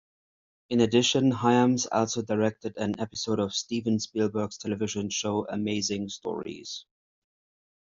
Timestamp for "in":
0.69-0.81